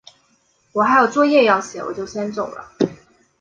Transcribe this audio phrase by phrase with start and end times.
[0.73, 2.71] 我还有作业要写，我就先走了。